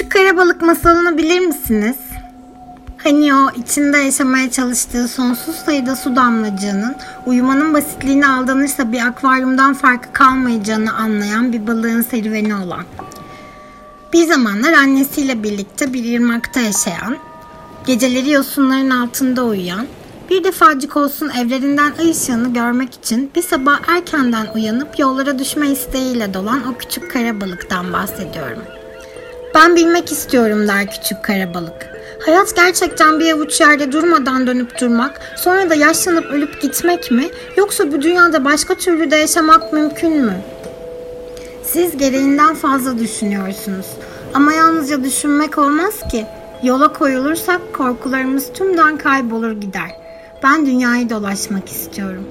[0.00, 1.96] Küçük karabalık masalını bilir misiniz?
[2.96, 6.96] Hani o içinde yaşamaya çalıştığı sonsuz sayıda su damlacığının
[7.26, 12.84] uyumanın basitliğine aldanırsa bir akvaryumdan farkı kalmayacağını anlayan bir balığın serüveni olan.
[14.12, 17.16] Bir zamanlar annesiyle birlikte bir ırmakta yaşayan,
[17.86, 19.86] geceleri yosunların altında uyuyan,
[20.30, 26.34] bir defacık olsun evlerinden ay ışığını görmek için bir sabah erkenden uyanıp yollara düşme isteğiyle
[26.34, 28.79] dolan o küçük kara balıktan bahsediyorum.
[29.54, 31.90] Ben bilmek istiyorum der küçük kara balık.
[32.26, 37.28] Hayat gerçekten bir avuç yerde durmadan dönüp durmak, sonra da yaşlanıp ölüp gitmek mi?
[37.56, 40.36] Yoksa bu dünyada başka türlü de yaşamak mümkün mü?
[41.64, 43.86] Siz gereğinden fazla düşünüyorsunuz.
[44.34, 46.26] Ama yalnızca düşünmek olmaz ki.
[46.62, 49.90] Yola koyulursak korkularımız tümden kaybolur gider.
[50.42, 52.24] Ben dünyayı dolaşmak istiyorum.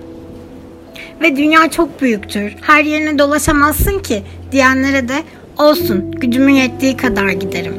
[1.21, 2.55] Ve dünya çok büyüktür.
[2.61, 5.23] Her yerine dolaşamazsın ki diyenlere de
[5.59, 7.75] olsun gücümün yettiği kadar giderim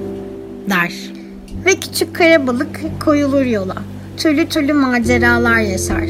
[0.71, 0.93] der.
[1.67, 3.75] Ve küçük kara balık koyulur yola.
[4.17, 6.05] Türlü türlü maceralar yaşar.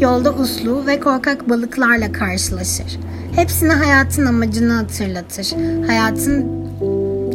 [0.00, 2.98] Yolda uslu ve korkak balıklarla karşılaşır.
[3.36, 5.52] Hepsine hayatın amacını hatırlatır.
[5.86, 6.46] Hayatın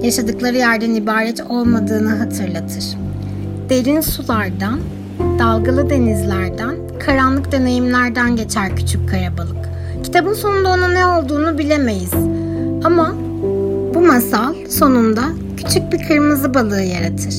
[0.04, 2.86] yaşadıkları yerden ibaret olmadığını hatırlatır.
[3.70, 4.80] Derin sulardan,
[5.40, 9.70] dalgalı denizlerden, karanlık deneyimlerden geçer küçük kara balık.
[10.04, 12.14] Kitabın sonunda ona ne olduğunu bilemeyiz.
[12.84, 13.16] Ama
[13.94, 15.24] bu masal sonunda
[15.58, 17.36] küçük bir kırmızı balığı yaratır.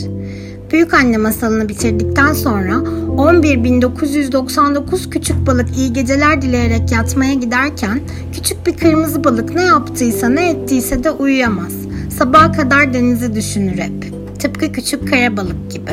[0.73, 8.01] Büyük anne masalını bitirdikten sonra 11.999 küçük balık iyi geceler dileyerek yatmaya giderken
[8.33, 11.73] küçük bir kırmızı balık ne yaptıysa ne ettiyse de uyuyamaz.
[12.19, 14.13] Sabaha kadar denizi düşünür hep.
[14.39, 15.91] Tıpkı küçük kara balık gibi.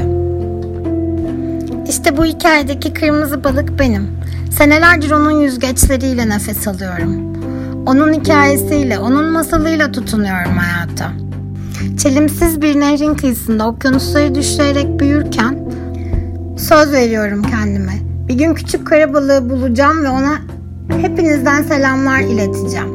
[1.89, 4.07] İşte bu hikayedeki kırmızı balık benim.
[4.57, 7.28] Senelerdir onun yüzgeçleriyle nefes alıyorum.
[7.85, 11.11] Onun hikayesiyle, onun masalıyla tutunuyorum hayata.
[11.97, 15.69] Çelimsiz bir nehrin kıyısında okyanusları düşleyerek büyürken
[16.57, 17.93] söz veriyorum kendime.
[18.27, 20.37] Bir gün küçük kara balığı bulacağım ve ona
[21.01, 22.89] hepinizden selamlar ileteceğim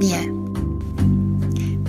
[0.00, 0.29] diye.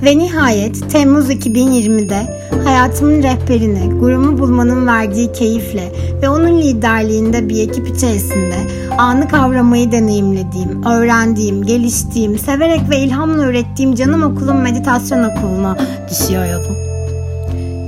[0.03, 5.91] Ve nihayet Temmuz 2020'de hayatımın rehberini, gurumu bulmanın verdiği keyifle
[6.22, 8.56] ve onun liderliğinde bir ekip içerisinde
[8.97, 15.78] anı kavramayı deneyimlediğim, öğrendiğim, geliştiğim, severek ve ilhamla öğrettiğim canım okulum meditasyon okuluna
[16.09, 16.78] düşüyor yolum.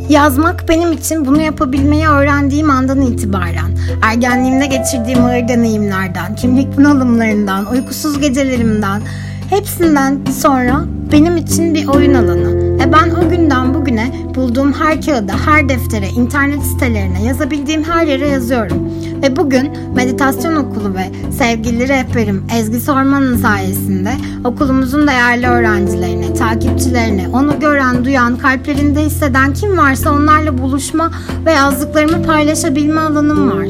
[0.10, 8.20] Yazmak benim için bunu yapabilmeyi öğrendiğim andan itibaren, ergenliğimde geçirdiğim ağır deneyimlerden, kimlik bunalımlarından, uykusuz
[8.20, 9.02] gecelerimden,
[9.50, 12.80] hepsinden sonra benim için bir oyun alanı.
[12.80, 18.28] Ve ben o günden bugüne bulduğum her kağıda, her deftere, internet sitelerine, yazabildiğim her yere
[18.28, 18.78] yazıyorum.
[19.22, 24.12] Ve bugün meditasyon okulu ve sevgili rehberim Ezgi Sorman'ın sayesinde
[24.44, 31.12] okulumuzun değerli öğrencilerine, takipçilerine, onu gören, duyan, kalplerinde hisseden kim varsa onlarla buluşma
[31.46, 33.68] ve yazdıklarımı paylaşabilme alanım var.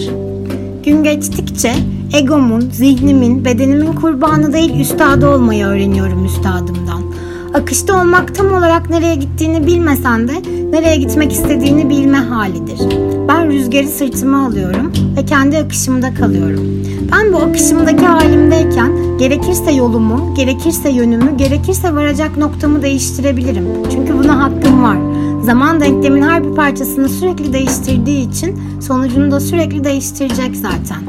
[0.86, 1.74] Gün geçtikçe
[2.14, 7.13] egomun, zihnimin, bedenimin kurbanı değil üstadı olmayı öğreniyorum üstadımdan.
[7.54, 10.34] Akışta olmak tam olarak nereye gittiğini bilmesen de
[10.72, 12.80] nereye gitmek istediğini bilme halidir.
[13.28, 16.84] Ben rüzgarı sırtıma alıyorum ve kendi akışımda kalıyorum.
[17.12, 23.68] Ben bu akışımdaki halimdeyken gerekirse yolumu, gerekirse yönümü, gerekirse varacak noktamı değiştirebilirim.
[23.92, 24.98] Çünkü buna hakkım var.
[25.44, 31.04] Zaman denklemin her bir parçasını sürekli değiştirdiği için sonucunu da sürekli değiştirecek zaten.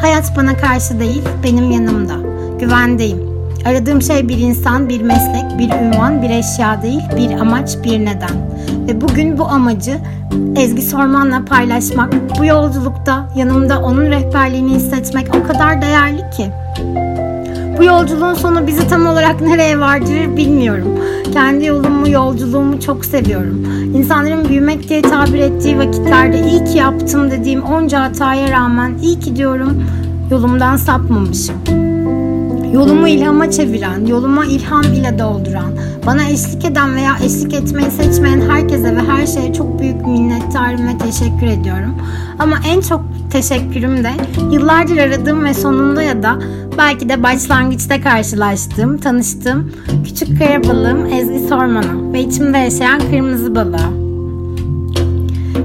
[0.00, 2.14] Hayat bana karşı değil, benim yanımda.
[2.60, 3.25] Güvendeyim.
[3.66, 8.30] Aradığım şey bir insan, bir meslek, bir ünvan, bir eşya değil, bir amaç, bir neden.
[8.88, 9.98] Ve bugün bu amacı
[10.56, 16.50] Ezgi Sorman'la paylaşmak, bu yolculukta yanımda onun rehberliğini hissetmek o kadar değerli ki.
[17.78, 20.98] Bu yolculuğun sonu bizi tam olarak nereye vardırır bilmiyorum.
[21.32, 23.66] Kendi yolumu, yolculuğumu çok seviyorum.
[23.94, 29.36] İnsanların büyümek diye tabir ettiği vakitlerde iyi ki yaptım dediğim onca hataya rağmen iyi ki
[29.36, 29.84] diyorum
[30.30, 31.85] yolumdan sapmamışım.
[32.76, 35.72] Yolumu ilhama çeviren, yoluma ilham ile dolduran,
[36.06, 40.98] bana eşlik eden veya eşlik etmeyi seçmeyen herkese ve her şeye çok büyük minnettarım ve
[40.98, 41.94] teşekkür ediyorum.
[42.38, 43.00] Ama en çok
[43.32, 44.10] teşekkürüm de
[44.50, 46.38] yıllardır aradığım ve sonunda ya da
[46.78, 49.72] belki de başlangıçta karşılaştığım, tanıştığım
[50.04, 54.05] küçük kara balığım Ezgi Sorman'a ve içimde yaşayan kırmızı balığa.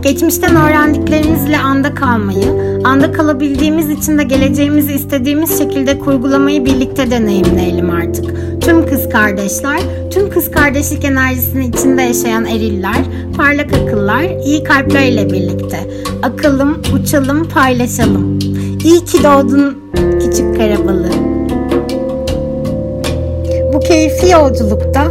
[0.01, 8.25] Geçmişten öğrendiklerimizle anda kalmayı, anda kalabildiğimiz için de geleceğimizi istediğimiz şekilde kurgulamayı birlikte deneyimleyelim artık.
[8.61, 9.79] Tüm kız kardeşler,
[10.11, 13.03] tüm kız kardeşlik enerjisini içinde yaşayan eriller,
[13.37, 15.89] parlak akıllar, iyi kalplerle birlikte.
[16.23, 18.39] Akılım, uçalım, paylaşalım.
[18.83, 19.77] İyi ki doğdun
[20.19, 21.09] küçük karabalı.
[23.73, 25.03] Bu keyifli yolculukta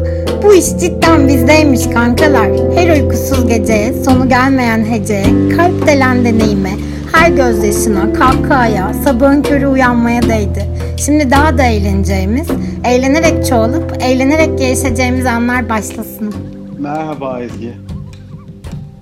[0.42, 2.50] Bu iş cidden bizdeymiş kankalar.
[2.74, 6.70] Her uykusuz geceye, sonu gelmeyen heceye, kalp delen deneyime,
[7.12, 10.66] her gözyaşına, kahkahaya, sabahın körü uyanmaya değdi.
[10.96, 12.48] Şimdi daha da eğleneceğimiz,
[12.84, 16.34] eğlenerek çoğalıp, eğlenerek gelişeceğimiz anlar başlasın.
[16.78, 17.72] Merhaba Ezgi.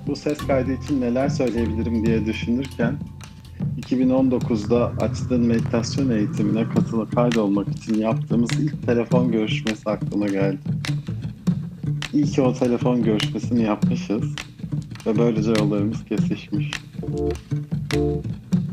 [0.07, 2.95] Bu ses kaydı için neler söyleyebilirim diye düşünürken
[3.81, 10.57] 2019'da açtığın meditasyon eğitimine katılıp kaydolmak için yaptığımız ilk telefon görüşmesi aklıma geldi.
[12.13, 14.23] İyi ki o telefon görüşmesini yapmışız
[15.05, 16.71] ve böylece yollarımız kesişmiş.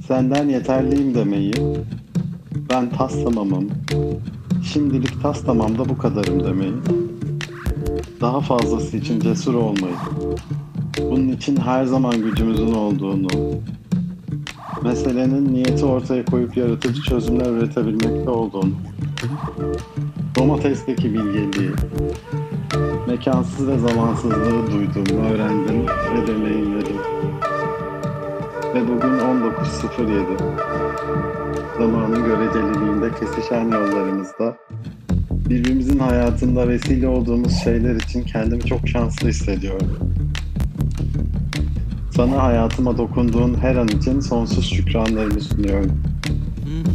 [0.08, 1.52] Senden yeterliyim demeyi,
[2.70, 3.70] ben tas tamamım,
[4.72, 6.72] şimdilik tas tamam da bu kadarım demeyi,
[8.20, 9.96] daha fazlası için cesur olmayı,
[11.10, 13.28] bunun için her zaman gücümüzün olduğunu,
[14.82, 18.72] meselenin niyeti ortaya koyup yaratıcı çözümler üretebilmekte olduğunu,
[20.38, 21.70] domatesteki bilgeliği,
[23.16, 26.96] mekansız ve zamansızlığı duydum, öğrendim ve deneyimledim.
[28.74, 30.24] Ve bugün 19.07.
[31.78, 34.56] Zamanın göreceliliğinde kesişen yollarımızda
[35.30, 39.88] birbirimizin hayatında vesile olduğumuz şeyler için kendimi çok şanslı hissediyorum.
[42.16, 46.02] Sana hayatıma dokunduğun her an için sonsuz şükranlarımı sunuyorum.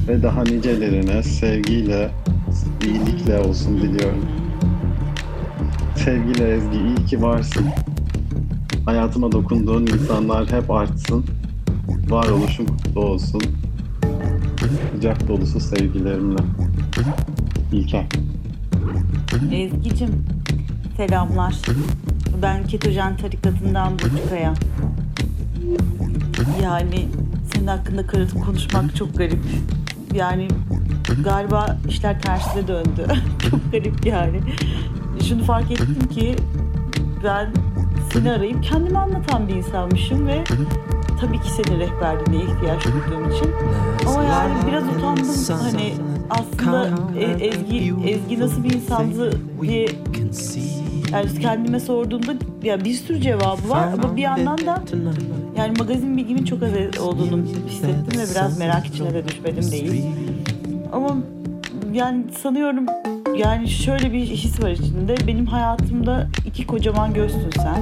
[0.07, 2.11] Ve daha nicelerine sevgiyle,
[2.85, 4.40] iyilikle olsun diliyorum.
[6.05, 7.65] Sevgili Ezgi iyi ki varsın.
[8.85, 11.25] Hayatıma dokunduğun insanlar hep artsın.
[12.09, 13.41] Varoluşun kutlu olsun.
[14.95, 16.41] Sıcak dolusu sevgilerimle.
[17.71, 18.05] İlker.
[19.51, 20.25] Ezgi'cim
[20.97, 21.55] selamlar.
[22.41, 24.53] Ben Ketojen tarikatından Burçkaya.
[26.63, 27.07] Yani
[27.53, 29.39] senin hakkında karıtıp konuşmak çok garip.
[30.13, 30.47] Yani
[31.23, 33.07] galiba işler tersine döndü.
[33.49, 34.39] çok garip yani.
[35.27, 36.35] Şunu fark ettim ki
[37.23, 37.49] ben
[38.13, 40.43] seni arayıp kendimi anlatan bir insanmışım ve
[41.21, 43.51] tabii ki senin rehberliğine ihtiyaç duyduğum için.
[44.07, 45.27] Ama yani biraz utandım.
[45.61, 45.93] hani
[46.29, 46.89] aslında
[47.19, 49.31] e, Ezgi, Ezgi nasıl bir insandı
[49.61, 49.87] diye
[51.11, 52.33] yani kendime sorduğumda
[52.63, 54.83] ya bir sürü cevabı var ama bir yandan da
[55.57, 60.05] yani magazin bilgimin çok az olduğunu hissettim ve biraz merak içine de düşmedim değil.
[60.91, 61.17] Ama
[61.93, 62.85] yani sanıyorum
[63.41, 65.15] yani şöyle bir his var içinde.
[65.27, 67.81] Benim hayatımda iki kocaman gözsün sen.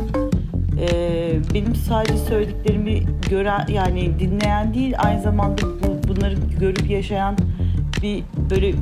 [0.80, 7.38] Ee, benim sadece söylediklerimi gören yani dinleyen değil aynı zamanda bu, bunları görüp yaşayan
[8.02, 8.74] bir böyle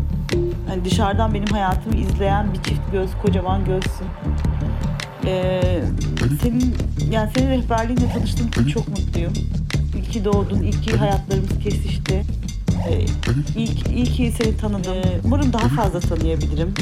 [0.69, 4.07] hani dışarıdan benim hayatımı izleyen bir çift göz kocaman gözsün.
[5.25, 5.61] Ee,
[6.41, 6.75] senin
[7.11, 9.33] yani senin rehberliğinle tanıştığım için çok mutluyum.
[9.95, 12.23] İyi ki doğdun, iyi ki hayatlarımız kesişti.
[12.89, 13.05] Ee,
[13.95, 14.93] iyi, ki- seni tanıdım.
[14.93, 16.73] Ee, umarım daha fazla tanıyabilirim.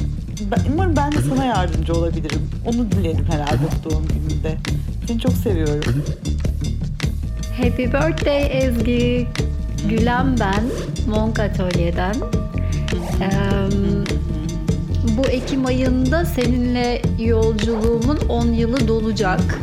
[0.51, 2.41] Ben, umarım ben de sana yardımcı olabilirim.
[2.65, 4.55] Onu dilerim herhalde doğum gününde.
[5.07, 6.03] Seni çok seviyorum.
[7.57, 9.27] Happy birthday Ezgi.
[9.89, 10.63] Gülen ben,
[11.09, 12.13] Monk Atölye'den.
[13.21, 13.29] Eee,
[15.17, 19.59] bu Ekim ayında seninle yolculuğumun 10 yılı dolacak.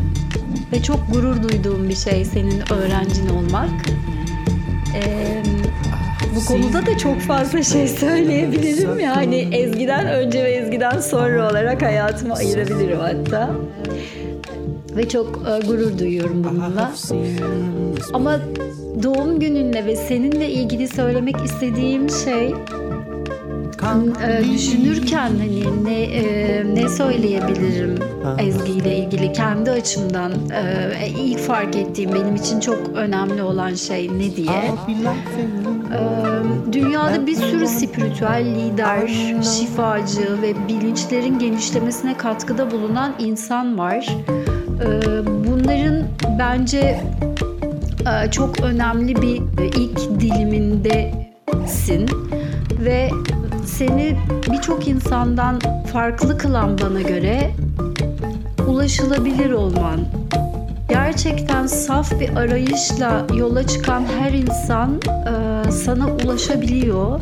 [0.73, 3.71] Ve çok gurur duyduğum bir şey senin öğrencin olmak.
[6.53, 9.01] Konuda da çok fazla şey söyleyebilirim.
[9.01, 13.51] Yani Ezgi'den önce ve Ezgi'den sonra olarak hayatıma ayırabilirim hatta.
[14.97, 16.93] Ve çok e, gurur duyuyorum bununla.
[18.13, 18.39] Ama
[19.03, 22.55] doğum gününle ve seninle ilgili söylemek istediğim şey
[24.29, 27.99] e, düşünürken hani ne e, ne söyleyebilirim
[28.39, 30.33] Ezgi ile ilgili kendi açımdan
[31.17, 34.71] ilk fark ettiğim benim için çok önemli olan şey ne diye.
[36.73, 39.09] Dünyada bir sürü spiritüel lider,
[39.43, 44.17] şifacı ve bilinçlerin genişlemesine katkıda bulunan insan var.
[44.83, 46.07] Ee, Bunların
[46.39, 47.01] bence
[48.07, 52.11] e, çok önemli bir e, ilk dilimindesin
[52.81, 53.11] ve
[53.65, 54.17] seni
[54.53, 55.59] birçok insandan
[55.93, 57.51] farklı kılan bana göre
[58.67, 60.01] ulaşılabilir olman.
[60.89, 67.21] Gerçekten saf bir arayışla yola çıkan her insan e, sana ulaşabiliyor.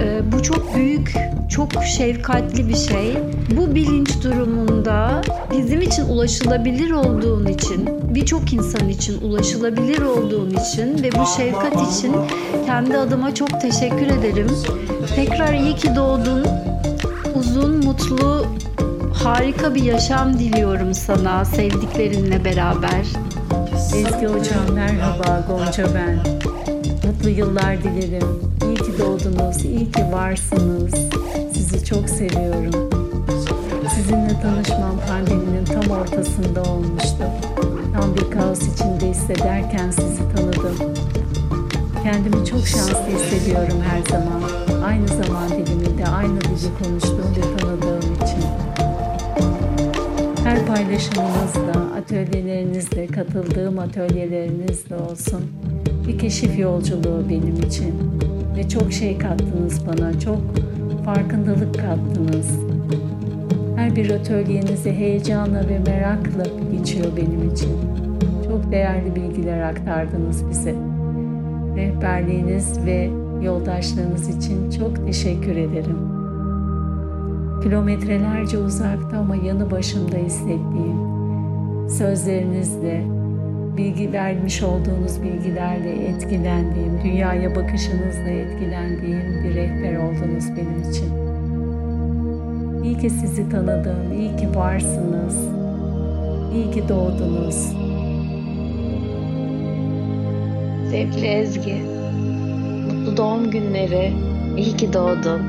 [0.00, 1.14] E, bu çok büyük,
[1.50, 3.18] çok şefkatli bir şey.
[3.56, 5.22] Bu bilinç durumunda
[5.58, 12.16] bizim için ulaşılabilir olduğun için, birçok insan için ulaşılabilir olduğun için ve bu şefkat için
[12.66, 14.48] kendi adıma çok teşekkür ederim.
[15.14, 16.46] Tekrar iyi ki doğdun.
[17.34, 18.46] Uzun, mutlu,
[19.14, 23.06] harika bir yaşam diliyorum sana sevdiklerinle beraber.
[23.94, 26.39] Ezgi Hocam merhaba Gonca ben.
[27.10, 28.28] Mutlu yıllar dilerim.
[28.64, 30.94] İyi ki doğdunuz, iyi ki varsınız.
[31.52, 32.90] Sizi çok seviyorum.
[33.94, 37.24] Sizinle tanışmam pandeminin tam ortasında olmuştu.
[37.94, 40.76] Tam bir kaos içinde hissederken sizi tanıdım.
[42.02, 44.42] Kendimi çok şanslı hissediyorum her zaman.
[44.84, 48.44] Aynı zaman diliminde aynı dili konuştuğum ve tanıdığım için.
[50.44, 55.59] Her paylaşımınızla, atölyelerinizle, katıldığım atölyelerinizle olsun
[56.06, 57.94] bir keşif yolculuğu benim için.
[58.56, 60.38] Ve çok şey kattınız bana, çok
[61.04, 62.60] farkındalık kattınız.
[63.76, 67.70] Her bir atölyenizi heyecanla ve merakla geçiyor benim için.
[68.48, 70.74] Çok değerli bilgiler aktardınız bize.
[71.76, 73.10] Rehberliğiniz ve
[73.42, 75.98] yoldaşlığınız için çok teşekkür ederim.
[77.62, 81.10] Kilometrelerce uzakta ama yanı başımda hissettiğim
[81.88, 83.19] sözlerinizle,
[83.80, 91.10] bilgi vermiş olduğunuz bilgilerle etkilendiğim, dünyaya bakışınızla etkilendiğim bir rehber oldunuz benim için.
[92.84, 95.36] İyi ki sizi tanıdım, iyi ki varsınız,
[96.54, 97.54] iyi ki doğdunuz.
[100.90, 101.74] Sevgili Ezgi,
[102.86, 104.12] mutlu doğum günleri,
[104.56, 105.42] iyi ki doğdun,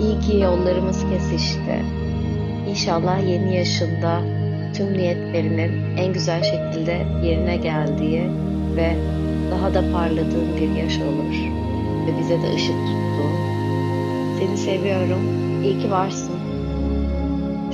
[0.00, 1.84] iyi ki yollarımız kesişti.
[2.70, 4.20] İnşallah yeni yaşında
[4.74, 8.30] tüm niyetlerinin en güzel şekilde yerine geldiği
[8.76, 8.96] ve
[9.50, 11.34] daha da parladığın bir yaş olur
[12.06, 13.34] ve bize de ışık tuttuğun.
[14.38, 15.20] Seni seviyorum,
[15.64, 16.34] iyi ki varsın.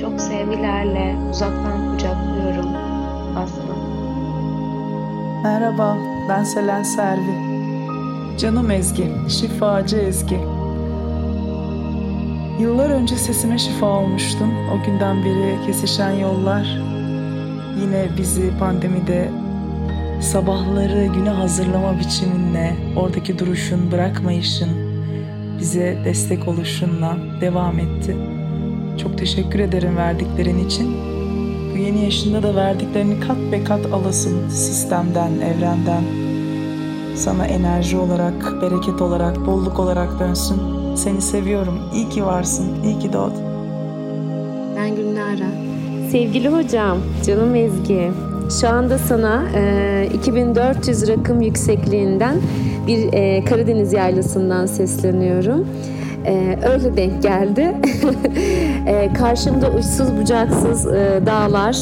[0.01, 2.69] Çok sevgilerle uzaktan kucaklıyorum
[3.37, 3.61] Aslı.
[5.43, 5.97] Merhaba,
[6.29, 7.51] ben Selen Servi.
[8.37, 10.39] Canım Ezgi, şifacı Ezgi.
[12.59, 14.49] Yıllar önce sesime şifa olmuştun.
[14.73, 16.90] O günden beri kesişen yollar
[17.81, 19.29] yine bizi pandemide
[20.21, 24.69] sabahları güne hazırlama biçiminle, oradaki duruşun, bırakmayışın,
[25.59, 28.17] bize destek oluşunla devam etti.
[28.97, 30.95] Çok teşekkür ederim verdiklerin için.
[31.73, 36.03] Bu yeni yaşında da verdiklerini kat be kat alasın sistemden, evrenden.
[37.15, 40.61] Sana enerji olarak, bereket olarak, bolluk olarak dönsün.
[40.95, 41.79] Seni seviyorum.
[41.93, 42.83] İyi ki varsın.
[42.83, 43.43] İyi ki doğdun.
[44.75, 45.70] Ben Gülnara.
[46.11, 48.11] Sevgili hocam, canım Ezgi,
[48.61, 52.35] şu anda sana e, 2400 rakım yüksekliğinden
[52.87, 55.67] bir e, Karadeniz yaylasından sesleniyorum.
[56.25, 57.75] E, öyle denk geldi.
[58.87, 61.77] e, karşımda uçsuz bucaksız e, dağlar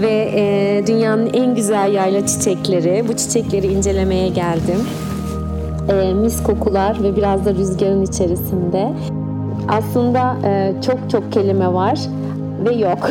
[0.00, 3.04] ve e, dünyanın en güzel yayla çiçekleri.
[3.08, 4.80] Bu çiçekleri incelemeye geldim.
[5.88, 8.92] E, mis kokular ve biraz da rüzgarın içerisinde.
[9.68, 11.98] Aslında e, çok çok kelime var
[12.64, 13.10] ve yok.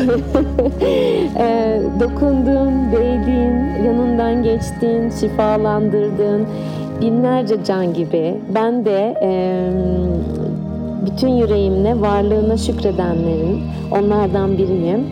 [1.38, 6.46] e, dokundun, değdin, yanından geçtin, şifalandırdın.
[7.00, 8.34] Binlerce can gibi.
[8.54, 9.30] Ben de e,
[11.06, 15.06] bütün yüreğimle varlığına şükredenlerin onlardan biriyim.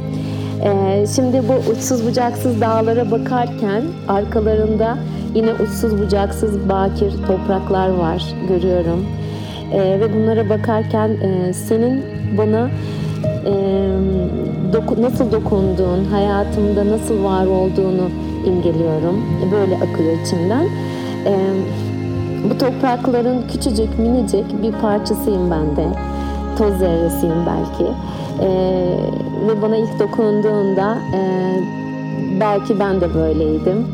[0.65, 4.99] E, şimdi bu uçsuz bucaksız dağlara bakarken arkalarında
[5.35, 9.07] yine uçsuz bucaksız bakir topraklar var görüyorum.
[9.73, 12.05] E, ve bunlara bakarken e, senin
[12.39, 12.69] bana
[13.47, 13.53] e,
[14.73, 18.09] doku, nasıl dokunduğun, hayatımda nasıl var olduğunu
[18.47, 19.25] imgeliyorum.
[19.53, 20.65] Böyle akıyor içimden.
[21.27, 21.35] E,
[22.51, 25.87] bu toprakların küçücük, minicik bir parçasıyım ben de.
[26.59, 27.93] Toz zerresiyim belki.
[28.43, 28.49] E,
[29.49, 31.21] ve bana ilk dokunduğunda e,
[32.41, 33.87] belki ben de böyleydim.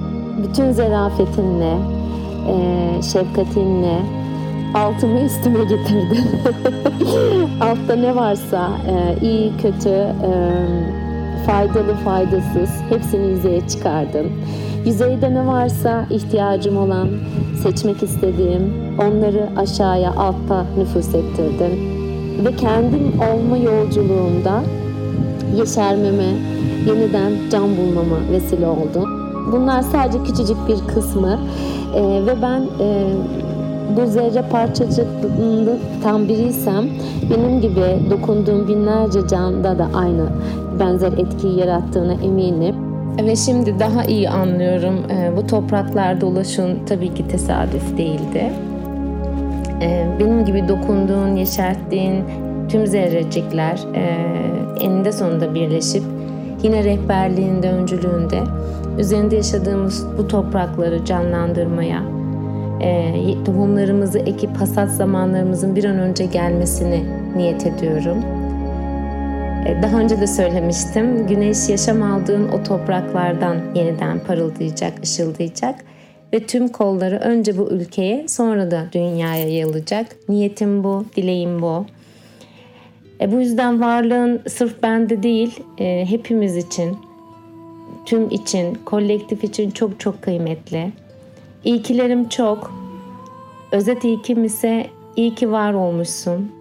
[0.43, 1.77] Bütün zerafetinle,
[2.49, 3.99] e, şefkatinle,
[4.75, 6.25] altımı üstüme getirdin.
[7.61, 10.33] Altta ne varsa e, iyi, kötü, e,
[11.47, 14.27] faydalı, faydasız hepsini yüzeye çıkardın.
[14.87, 17.09] Yüzeyde ne varsa ihtiyacım olan,
[17.63, 22.03] seçmek istediğim onları aşağıya, altta nüfus ettirdin.
[22.45, 24.63] Ve kendim olma yolculuğumda
[25.57, 26.29] yeşermeme,
[26.87, 29.23] yeniden can bulmama vesile oldun.
[29.53, 31.39] Bunlar sadece küçücük bir kısmı
[31.95, 33.09] e, ve ben e,
[33.97, 36.85] bu zerre parçacıktan biriysem
[37.31, 40.27] benim gibi dokunduğum binlerce canda da aynı
[40.81, 42.75] benzer etkiyi yarattığına eminim.
[43.27, 44.95] Ve şimdi daha iyi anlıyorum.
[45.37, 48.53] Bu topraklarda ulaşın tabii ki tesadüf değildi.
[50.21, 52.25] Benim gibi dokunduğun, yeşerttiğin
[52.69, 53.81] tüm zerrecikler
[54.81, 56.03] eninde sonunda birleşip
[56.63, 58.41] yine rehberliğinde, öncülüğünde
[58.99, 62.03] üzerinde yaşadığımız bu toprakları canlandırmaya,
[62.83, 67.05] e, tohumlarımızı ekip hasat zamanlarımızın bir an önce gelmesini
[67.37, 68.25] niyet ediyorum.
[69.67, 71.27] E, daha önce de söylemiştim.
[71.27, 75.85] Güneş yaşam aldığın o topraklardan yeniden parıldayacak, ışıldayacak
[76.33, 80.07] ve tüm kolları önce bu ülkeye sonra da dünyaya yayılacak.
[80.29, 81.87] Niyetim bu, dileğim bu.
[83.21, 86.97] E, bu yüzden varlığın sırf bende değil, e, hepimiz için,
[88.07, 90.93] tüm için, kolektif için çok çok kıymetli.
[91.65, 92.73] İyikilerim çok.
[93.73, 96.53] Özet ilkim ise iyi ki var olmuşsun.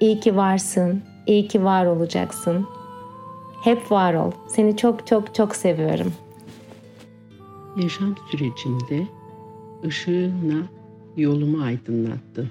[0.00, 1.02] İyi ki varsın.
[1.26, 2.66] İyi ki var olacaksın.
[3.64, 4.30] Hep var ol.
[4.48, 6.12] Seni çok çok çok seviyorum.
[7.82, 9.06] Yaşam sürecinde
[9.86, 10.62] ışığına
[11.16, 12.48] yolumu aydınlattın.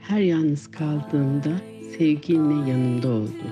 [0.00, 1.50] Her yalnız kaldığımda
[1.98, 3.44] sevginle yanımda oldu.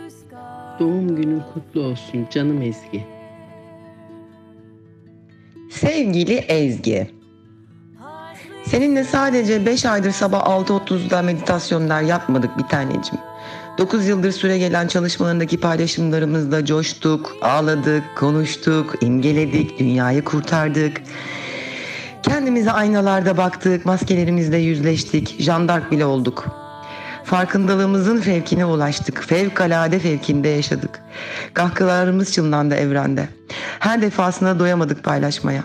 [0.81, 3.20] Doğum günün kutlu olsun canım Ezgi.
[5.71, 7.11] Sevgili Ezgi,
[8.65, 13.19] seninle sadece 5 aydır sabah 6.30'da meditasyonlar yapmadık bir tanecim.
[13.79, 21.03] 9 yıldır süre gelen çalışmalarındaki paylaşımlarımızda coştuk, ağladık, konuştuk, imgeledik, dünyayı kurtardık.
[22.23, 26.60] Kendimize aynalarda baktık, maskelerimizle yüzleştik, jandark bile olduk.
[27.31, 29.25] Farkındalığımızın fevkine ulaştık.
[29.25, 31.01] Fevkalade fevkinde yaşadık.
[31.55, 33.29] Kahkahalarımız çınlandı evrende.
[33.79, 35.65] Her defasında doyamadık paylaşmaya.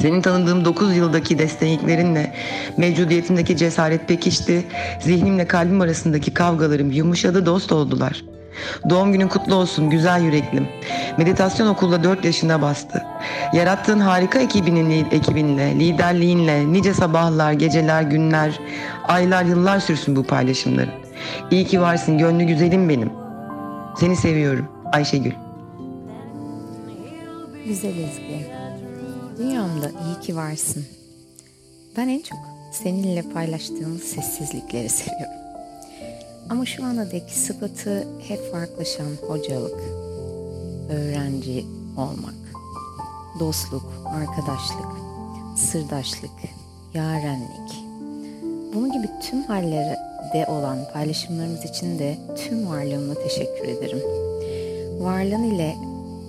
[0.00, 2.34] Senin tanıdığım 9 yıldaki desteklerinle
[2.76, 4.64] mevcudiyetimdeki cesaret pekişti.
[5.00, 8.24] Zihnimle kalbim arasındaki kavgalarım yumuşadı dost oldular.
[8.90, 10.68] Doğum günün kutlu olsun güzel yüreklim.
[11.16, 13.04] Meditasyon okulda 4 yaşına bastı.
[13.52, 18.60] Yarattığın harika ekibinin, ekibinle, liderliğinle nice sabahlar, geceler, günler,
[19.08, 20.92] aylar, yıllar sürsün bu paylaşımların.
[21.50, 23.10] İyi ki varsın gönlü güzelim benim.
[24.00, 25.32] Seni seviyorum Ayşegül.
[27.66, 28.46] Güzel Ezgi.
[29.38, 30.84] Dünyamda iyi ki varsın.
[31.96, 32.38] Ben en çok
[32.72, 35.47] seninle paylaştığımız sessizlikleri seviyorum.
[36.50, 39.80] Ama şu ana dek sıfatı hep farklılaşan hocalık,
[40.90, 41.64] öğrenci
[41.96, 42.34] olmak,
[43.40, 44.86] dostluk, arkadaşlık,
[45.56, 46.30] sırdaşlık,
[46.94, 47.84] yarenlik.
[48.74, 54.02] Bunun gibi tüm hallerde olan paylaşımlarımız için de tüm varlığımla teşekkür ederim.
[55.00, 55.76] Varlığın ile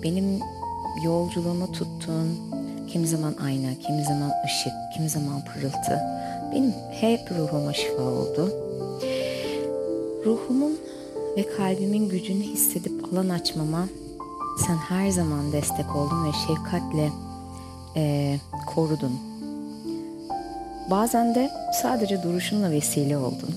[0.02, 0.40] benim
[1.04, 2.38] yolculuğumu tuttuğun
[2.92, 6.00] kimi zaman ayna, kimi zaman ışık, kimi zaman pırıltı
[6.52, 8.69] benim hep ruhuma şifa oldu.
[10.26, 10.78] Ruhumun
[11.36, 13.88] ve kalbimin gücünü hissedip alan açmama
[14.66, 17.10] sen her zaman destek oldun ve şefkatle
[17.96, 18.36] e,
[18.74, 19.12] korudun.
[20.90, 21.50] Bazen de
[21.82, 23.54] sadece duruşunla vesile oldun.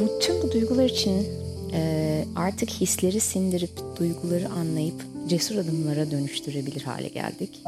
[0.00, 1.26] Bu tüm bu duygular için
[1.72, 7.60] e, artık hisleri sindirip duyguları anlayıp cesur adımlara dönüştürebilir hale geldik.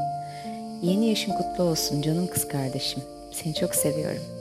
[0.83, 3.03] Yeni yaşın kutlu olsun canım kız kardeşim.
[3.33, 4.40] Seni çok seviyorum.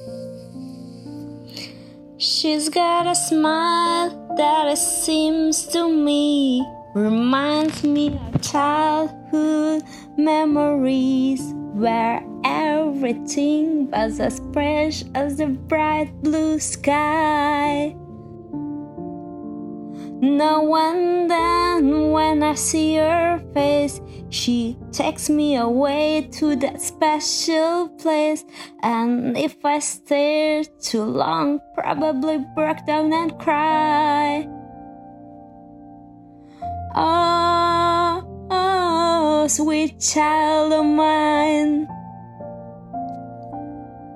[2.21, 9.83] She's got a smile that it seems to me reminds me of childhood
[10.17, 17.95] memories where everything was as fresh as the bright blue sky.
[20.21, 27.87] Now and then, when I see her face, she takes me away to that special
[27.87, 28.43] place.
[28.83, 34.45] And if I stare too long, probably break down and cry.
[36.95, 41.87] Oh, oh, sweet child of mine.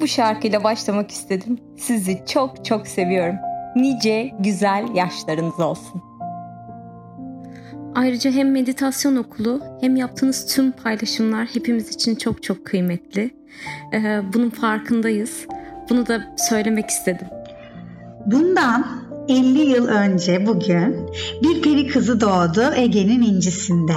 [0.00, 1.58] Bu şarkıyla başlamak istedim.
[1.76, 3.34] Sizi çok çok seviyorum.
[3.76, 6.02] Nice güzel yaşlarınız olsun.
[7.94, 13.30] Ayrıca hem meditasyon okulu hem yaptığınız tüm paylaşımlar hepimiz için çok çok kıymetli.
[13.92, 15.46] Ee, bunun farkındayız.
[15.90, 17.26] Bunu da söylemek istedim.
[18.26, 18.86] Bundan
[19.28, 21.10] 50 yıl önce bugün
[21.42, 23.92] bir peri kızı doğdu Ege'nin incisinde.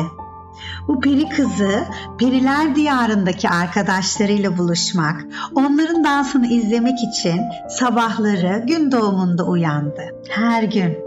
[0.88, 1.86] Bu peri kızı
[2.20, 10.02] periler diyarındaki arkadaşlarıyla buluşmak, onların dansını izlemek için sabahları gün doğumunda uyandı.
[10.30, 10.98] Her gün.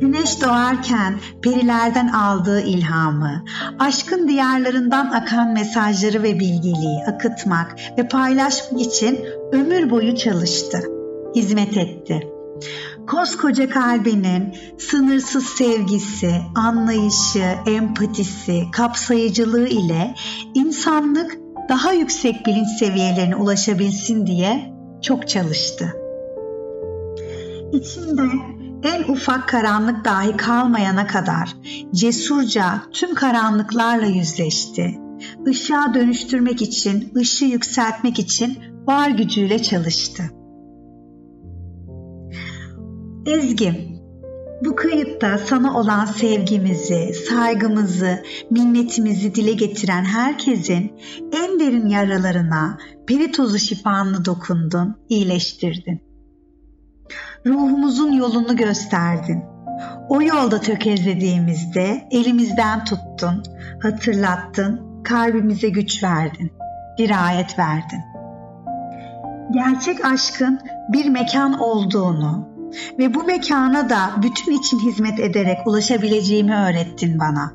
[0.00, 3.44] Güneş doğarken perilerden aldığı ilhamı,
[3.78, 9.18] aşkın diyarlarından akan mesajları ve bilgeliği akıtmak ve paylaşmak için
[9.52, 10.78] ömür boyu çalıştı,
[11.34, 12.30] hizmet etti
[13.06, 20.14] koskoca kalbinin sınırsız sevgisi, anlayışı, empatisi, kapsayıcılığı ile
[20.54, 25.96] insanlık daha yüksek bilinç seviyelerine ulaşabilsin diye çok çalıştı.
[27.72, 28.22] İçinde
[28.82, 31.56] en ufak karanlık dahi kalmayana kadar
[31.94, 34.98] cesurca tüm karanlıklarla yüzleşti.
[35.46, 40.22] Işığa dönüştürmek için, ışığı yükseltmek için var gücüyle çalıştı.
[43.30, 44.00] Ezgi,
[44.64, 50.92] Bu kayıtta sana olan sevgimizi, saygımızı, minnetimizi dile getiren herkesin
[51.32, 56.00] en derin yaralarına peri tozu şifanlı dokundun, iyileştirdin.
[57.46, 59.42] Ruhumuzun yolunu gösterdin.
[60.08, 63.42] O yolda tökezlediğimizde elimizden tuttun,
[63.82, 66.52] hatırlattın, kalbimize güç verdin,
[66.98, 68.00] dirayet verdin.
[69.52, 70.60] Gerçek aşkın
[70.92, 72.49] bir mekan olduğunu
[72.98, 77.52] ve bu mekana da bütün için hizmet ederek ulaşabileceğimi öğrettin bana.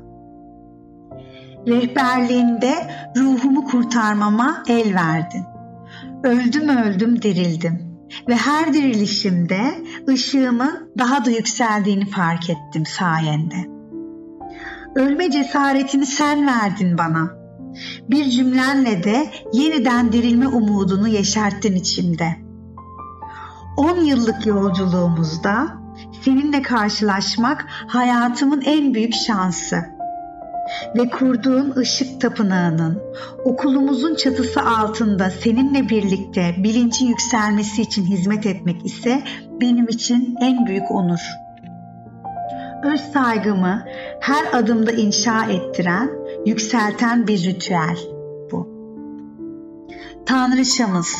[1.66, 2.74] Rehberliğinde
[3.16, 5.44] ruhumu kurtarmama el verdin.
[6.24, 7.98] Öldüm öldüm dirildim
[8.28, 9.74] ve her dirilişimde
[10.08, 13.76] ışığımın daha da yükseldiğini fark ettim sayende.
[14.96, 17.30] Ölme cesaretini sen verdin bana.
[18.10, 22.45] Bir cümlenle de yeniden dirilme umudunu yeşerttin içimde.
[23.76, 25.68] 10 yıllık yolculuğumuzda
[26.22, 29.76] seninle karşılaşmak hayatımın en büyük şansı.
[30.96, 33.02] Ve kurduğun ışık tapınağının
[33.44, 39.22] okulumuzun çatısı altında seninle birlikte bilincin yükselmesi için hizmet etmek ise
[39.60, 41.20] benim için en büyük onur.
[42.84, 43.84] Öz saygımı
[44.20, 46.10] her adımda inşa ettiren,
[46.46, 47.98] yükselten bir ritüel
[48.52, 48.68] bu.
[50.26, 51.16] Tanrıçamız,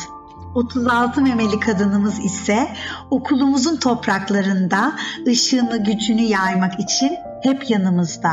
[0.57, 2.67] 36 memeli kadınımız ise
[3.11, 4.93] okulumuzun topraklarında
[5.27, 7.11] ışığını gücünü yaymak için
[7.43, 8.29] hep yanımızda.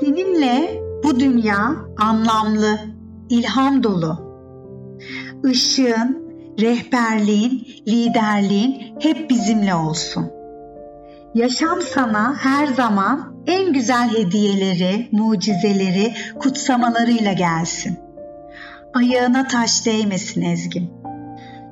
[0.00, 2.78] Seninle bu dünya anlamlı,
[3.30, 4.18] ilham dolu.
[5.50, 6.24] Işığın,
[6.60, 10.30] rehberliğin, liderliğin hep bizimle olsun.
[11.34, 18.03] Yaşam sana her zaman en güzel hediyeleri, mucizeleri, kutsamalarıyla gelsin.
[18.94, 20.90] Ayağına taş değmesin Ezgin.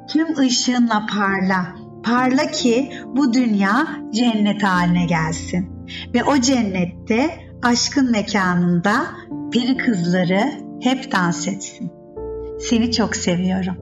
[0.08, 1.66] Tüm ışığınla parla,
[2.02, 5.68] parla ki bu dünya cennet haline gelsin.
[6.14, 7.30] Ve o cennette
[7.62, 8.92] aşkın mekanında
[9.52, 10.40] peri kızları
[10.80, 11.92] hep dans etsin.
[12.70, 13.76] Seni çok seviyorum.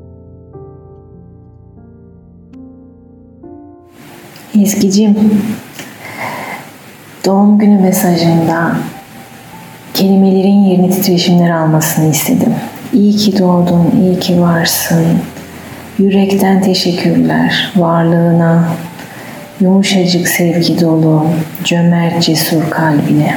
[4.55, 5.43] Ezgi'cim,
[7.27, 8.77] doğum günü mesajında
[9.95, 12.55] kelimelerin yerini titreşimler almasını istedim.
[12.93, 15.07] İyi ki doğdun, iyi ki varsın.
[15.99, 18.65] Yürekten teşekkürler varlığına,
[19.61, 21.27] yumuşacık sevgi dolu,
[21.65, 23.37] cömert cesur kalbine.